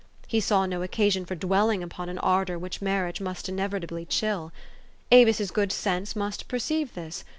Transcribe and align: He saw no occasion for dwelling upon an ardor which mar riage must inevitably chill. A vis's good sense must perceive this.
He 0.25 0.39
saw 0.39 0.65
no 0.65 0.81
occasion 0.81 1.25
for 1.27 1.35
dwelling 1.35 1.83
upon 1.83 2.09
an 2.09 2.17
ardor 2.17 2.57
which 2.57 2.81
mar 2.81 3.03
riage 3.03 3.21
must 3.21 3.47
inevitably 3.47 4.03
chill. 4.05 4.51
A 5.11 5.23
vis's 5.25 5.51
good 5.51 5.71
sense 5.71 6.15
must 6.15 6.47
perceive 6.47 6.95
this. 6.95 7.23